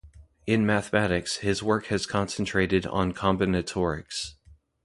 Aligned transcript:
In 0.47 0.65
mathematics, 0.65 1.35
his 1.41 1.61
work 1.61 1.85
has 1.85 2.07
concentrated 2.07 2.87
on 2.87 3.13
combinatorics. 3.13 4.33